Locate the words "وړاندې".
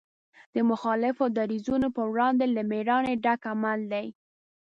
2.11-2.45